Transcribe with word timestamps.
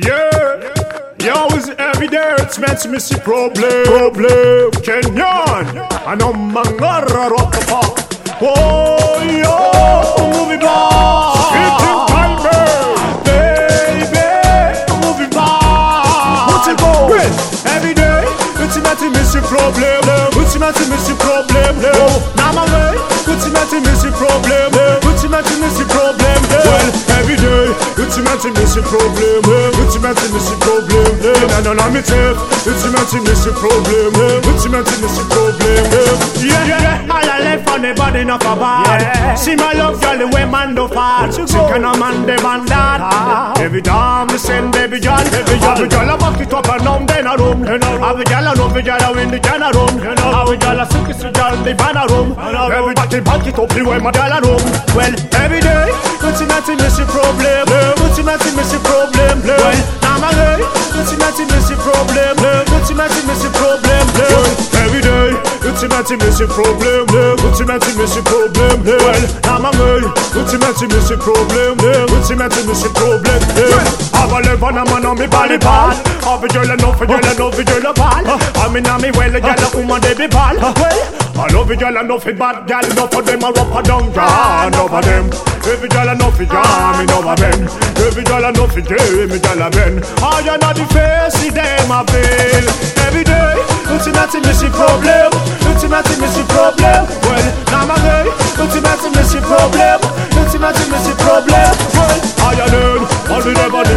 Yeah, 0.00 0.62
yo, 1.18 1.48
it's 1.58 1.70
every 1.70 2.06
day 2.06 2.36
it's 2.38 2.56
meant 2.56 2.78
to 2.82 2.88
miss 2.88 3.10
your 3.10 3.18
problem. 3.18 3.82
Problem, 3.82 4.70
Kenyan, 4.86 5.74
and 6.06 6.22
I'm 6.22 6.54
mangara 6.54 7.28
rock 7.30 7.50
the 7.50 7.58
park. 7.66 7.98
Oh, 8.40 9.18
yo, 9.26 9.58
movie 10.30 10.62
bar. 10.62 11.34
Fitting 11.50 11.98
timer, 12.14 12.62
baby, 13.26 14.22
movie 15.02 15.26
bar. 15.34 16.46
What's 16.46 16.68
it 16.70 16.78
go? 16.78 17.10
Every 17.74 17.90
day, 17.90 18.22
it's 18.62 18.78
meant 18.78 18.98
to 19.02 19.10
miss 19.10 19.34
your 19.34 19.42
problem. 19.50 20.30
It's 20.38 20.54
meant 20.54 20.76
to 20.76 20.86
miss 20.94 21.08
your 21.10 21.18
problem. 21.18 21.74
Oh, 21.98 22.22
now 22.38 22.52
my 22.54 22.62
way, 22.70 23.02
it's 23.34 23.50
meant 23.50 23.70
to 23.74 23.80
miss 23.82 24.04
your 24.06 24.14
problem. 24.14 24.70
It's 25.10 25.26
meant 25.26 25.44
to 25.44 25.58
miss 25.58 25.74
your 25.82 25.88
problem. 25.90 26.38
Well, 26.54 26.86
every 27.18 27.34
day, 27.34 27.74
it's 27.98 28.16
meant 28.22 28.40
to 28.42 28.50
miss 28.54 28.76
your 28.76 28.84
problem. 28.84 29.57
To 29.98 30.14
miss 30.14 30.48
your 30.48 30.58
problem. 30.62 31.20
And 31.58 31.66
I 31.66 31.74
know 31.74 31.90
me 31.90 32.00
tough. 32.00 32.38
It's 32.64 32.86
meant 32.86 33.10
to 33.10 33.18
miss 33.18 33.44
your 33.44 33.52
problem. 33.58 34.14
Meant 34.14 34.62
to 34.86 34.94
miss 35.02 35.18
your 35.18 35.26
problem. 35.26 35.84
Yeah, 36.38 36.70
yeah. 36.70 37.02
All 37.10 37.26
I 37.26 37.42
left 37.42 37.68
on 37.68 37.82
the 37.82 37.92
body 37.98 38.22
not 38.22 38.40
a 38.46 38.54
bad. 38.54 39.34
See 39.34 39.56
my 39.56 39.74
love, 39.74 40.00
girl, 40.00 40.16
the 40.16 40.28
way 40.30 40.46
man 40.46 40.76
do 40.76 40.86
fat. 40.86 41.34
Sick 41.34 41.50
and 41.50 41.84
a 41.84 41.98
man, 41.98 42.24
man 42.24 42.64
that. 42.70 43.58
Every 43.58 43.82
time 43.82 44.28
they 44.28 44.38
send 44.38 44.70
baby 44.70 45.00
girl, 45.02 45.18
baby 45.34 45.58
girl, 45.58 45.74
every 45.74 45.88
girl 45.90 46.08
I 46.08 46.16
back 46.16 46.40
it 46.40 46.54
up 46.54 46.68
and 46.70 46.84
down, 46.84 47.06
then 47.06 47.26
I 47.26 47.34
room. 47.34 47.66
Every 47.66 48.24
girl 48.24 48.46
I 48.48 48.54
love, 48.54 48.70
every 48.70 48.82
girl 48.86 49.02
I 49.02 49.10
win 49.10 49.28
the 49.34 49.40
girl 49.42 49.62
I 49.66 49.70
room. 49.74 49.98
Every 49.98 50.56
girl 50.62 50.78
I 50.78 50.86
sick 50.88 51.10
is 51.10 51.18
the 51.18 51.34
girl, 51.34 51.58
they 51.66 51.74
van 51.74 51.98
a 51.98 52.06
room. 52.06 52.38
Every 52.38 52.94
body 52.94 53.18
back 53.20 53.44
it 53.50 53.58
up, 53.58 53.68
the 53.74 53.82
way 53.82 53.98
my 53.98 54.14
girl 54.14 54.30
I 54.30 54.38
room. 54.46 54.62
Well, 54.94 55.12
every 55.42 55.58
day, 55.58 55.90
to 56.22 56.76
miss 56.78 56.96
your 56.96 57.08
problem. 57.10 57.66
To 58.38 58.54
miss 58.54 58.72
your 58.72 58.80
problem. 58.80 58.87
Day, 65.80 65.86
it's 65.86 65.94
meant 65.94 66.06
to 66.08 66.16
miss 66.16 66.38
your 66.38 66.48
problem. 66.48 67.06
Eh. 67.08 67.48
It's 67.48 67.60
meant 67.60 67.82
to 67.82 67.92
miss 67.94 68.14
your 68.14 68.24
problem. 68.24 68.86
Eh. 68.86 68.98
Well, 68.98 69.24
now 69.44 69.58
my 69.58 69.70
way, 69.78 70.02
it's 70.34 70.54
meant 70.58 70.76
to 70.78 70.86
miss 70.88 71.10
your 71.10 71.18
problem. 71.18 71.78
Eh. 71.78 72.18
It's 72.18 72.30
meant 72.30 72.52
to 72.52 72.62
miss 72.66 72.82
your 72.82 72.94
problem. 72.94 73.40
Have 74.14 74.32
a 74.32 74.38
live 74.42 74.62
on 74.62 74.78
a 74.78 74.84
man 74.84 75.06
on 75.06 75.18
me 75.18 75.26
body 75.26 75.58
ball. 75.58 75.94
Have 76.26 76.42
a 76.42 76.48
girl 76.48 76.70
enough, 76.70 77.00
a 77.00 77.06
girl 77.06 77.18
enough, 77.18 77.58
a 77.58 77.64
girl 77.64 77.86
a 77.86 77.92
ball. 77.94 78.24
I'm 78.58 78.76
in 78.76 78.86
a 78.86 78.98
me 78.98 79.10
well, 79.12 79.34
a 79.34 79.40
girl 79.40 79.58
a 79.58 79.68
woman, 79.76 80.00
they 80.02 80.14
be 80.14 80.26
ball. 80.26 80.56
Well, 80.58 81.00
I 81.38 81.46
love 81.54 81.70
a 81.70 81.76
girl 81.76 81.96
enough, 81.96 82.26
a 82.26 82.32
bad 82.34 82.66
girl 82.66 82.84
enough 82.84 83.12
for 83.14 83.22
them 83.22 83.42
a 83.42 83.50
rough 83.54 83.70
a 83.70 83.82
yeah, 83.86 84.66
enough 84.66 84.90
of 84.90 85.04
them. 85.04 85.30
Every 85.62 85.88
girl 85.88 86.08
enough, 86.10 86.40
a 86.40 86.44
jam, 86.46 87.00
enough 87.06 87.26
of 87.26 87.38
them. 87.38 87.60
Every 88.02 88.24
girl 88.24 88.44
enough, 88.44 88.76
a 88.76 88.82
jam, 88.82 89.28
me 89.30 89.38
girl 89.38 89.62
a 89.62 89.70
ben. 89.70 90.02
I 90.18 90.42
you 90.42 90.58
know 90.58 90.72
the 90.74 90.84
face, 90.90 91.34
see 91.38 91.50
them 91.50 91.90
a 91.90 92.02
feel. 92.10 92.66
Every 93.06 93.22
day, 93.22 93.78
not 94.18 94.34
a 94.34 94.40
missing 94.40 94.72
problem. 94.72 95.37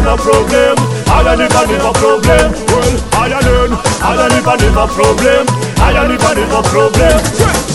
Never 0.02 0.16
problem. 0.22 0.76
I 1.06 1.36
never 1.36 1.66
never 1.66 1.92
problem. 1.94 2.46
Well, 2.66 2.94
I 3.14 3.40
learn, 3.46 3.72
I 4.02 4.10
never 4.18 4.56
never 4.58 4.86
problem. 4.90 5.46
I 5.78 5.92
never 5.94 6.34
never 6.34 6.62
problem. 6.66 7.18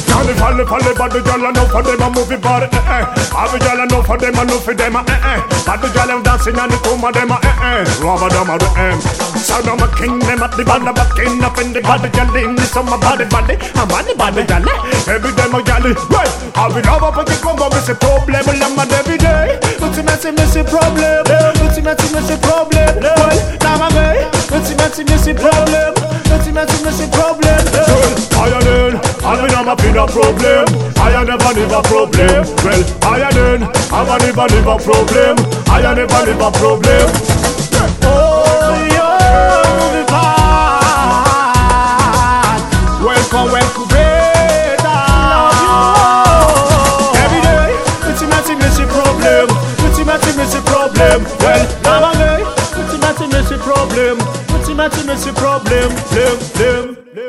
Johnny 0.07 0.33
falle 0.33 0.65
falle 0.65 0.91
bad 0.97 1.13
girl 1.13 1.45
I 1.45 1.51
know 1.51 1.65
for 1.69 1.83
them 1.83 2.01
a 2.01 2.09
movie 2.09 2.37
bar 2.41 2.63
eh 2.63 2.69
eh. 2.73 3.05
Every 3.37 3.59
girl 3.59 3.81
I 3.81 3.85
know 3.85 4.01
for 4.01 4.17
them 4.17 4.33
I 4.35 4.43
know 4.45 4.57
for 4.57 4.73
them 4.73 4.95
a 4.95 5.01
eh 5.05 5.29
eh. 5.31 5.39
Bad 5.61 5.83
girl 5.93 6.09
I'm 6.09 6.23
dancing 6.23 6.57
and 6.57 6.71
the 6.71 6.77
coma 6.81 7.11
them 7.11 7.31
a 7.31 7.37
eh 7.37 7.67
eh. 7.69 7.83
Rubber 8.01 8.29
them 8.33 8.49
a 8.49 8.57
the 8.57 8.69
em 8.81 8.97
Son 9.37 9.67
of 9.69 9.77
a 9.77 9.87
king 9.93 10.17
them 10.25 10.41
at 10.41 10.57
the 10.57 10.65
band 10.65 10.89
of 10.89 10.97
a 10.97 11.05
king 11.13 11.37
up 11.43 11.57
in 11.61 11.69
the 11.71 11.81
body 11.85 12.09
girl 12.09 12.33
in 12.33 12.55
the 12.55 12.65
summer 12.65 12.97
body 12.97 13.29
body. 13.29 13.61
I'm 13.77 13.87
body 13.87 14.17
body 14.17 14.43
girl 14.47 14.65
Every 15.05 15.31
day 15.37 15.47
my 15.53 15.61
girl 15.61 15.85
Well 16.09 16.29
I 16.55 16.65
will 16.65 16.81
love 16.81 17.03
up 17.05 17.17
and 17.21 17.29
come 17.37 17.61
on 17.61 17.69
miss 17.69 17.89
a 17.89 17.95
problem 17.95 18.41
I'm 18.41 18.79
on 18.79 18.89
every 18.89 19.21
day 19.21 19.59
But 19.77 19.93
you 19.95 20.01
messy 20.01 20.31
messy 20.31 20.63
problem 20.65 21.36
You 21.87 21.93
messy 21.95 22.11
messy 22.11 22.35
problem. 22.43 22.99
Well 22.99 23.39
now 23.63 23.77
my 23.79 23.87
way 23.95 24.27
But 24.51 24.67
you 24.69 24.75
messy 24.75 25.05
messy 25.05 25.33
problem. 25.33 25.93
But 26.27 26.45
you 26.45 26.51
messy 26.51 26.83
messy 26.83 27.07
problem. 27.15 27.63
I 28.35 28.51
learn 28.59 28.99
I 29.23 29.39
mean 29.39 29.55
I'm 29.55 29.69
up 29.71 29.79
in 29.79 29.95
a 29.95 30.05
problem. 30.05 30.67
I 30.99 31.23
never 31.23 31.53
never 31.55 31.81
problem. 31.87 32.43
Well 32.59 32.83
I 33.07 33.31
learn 33.31 33.63
I 33.63 34.03
never 34.19 34.47
never 34.51 34.77
problem. 34.83 35.39
I 35.71 35.79
never 35.79 36.25
never 36.27 36.51
problem. 36.59 37.07
Oh 38.03 38.83
yeah 38.91 39.63
movie 39.79 40.03
bad 40.11 40.59
Welcome 42.99 43.47
welcome 43.55 43.87
better 43.87 44.99
Every 47.15 47.39
day. 47.47 47.79
It's 48.11 48.19
a 48.19 48.27
messy 48.27 48.55
messy 48.59 48.83
problem. 48.91 49.47
It's 49.87 49.99
a 49.99 50.03
messy 50.03 50.35
messy 50.35 50.59
problem 50.67 51.36
well, 51.47 51.81
nowadays, 51.83 52.45
matter? 52.99 53.25
What's 53.27 53.51
a 53.51 53.57
problem, 53.57 54.17
What's 54.51 54.67
the 54.67 54.75
matter? 54.75 55.01
a 55.27 55.33
problem, 55.33 55.89
problem, 56.11 56.95
problem. 57.15 57.26